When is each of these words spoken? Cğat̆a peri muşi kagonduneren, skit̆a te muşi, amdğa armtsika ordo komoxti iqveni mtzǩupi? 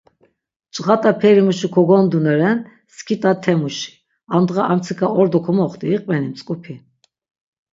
Cğat̆a 0.83 1.11
peri 1.19 1.41
muşi 1.45 1.67
kagonduneren, 1.73 2.57
skit̆a 2.95 3.31
te 3.43 3.53
muşi, 3.61 3.91
amdğa 4.35 4.61
armtsika 4.71 5.07
ordo 5.19 5.39
komoxti 5.45 5.85
iqveni 5.95 6.29
mtzǩupi? 6.31 6.75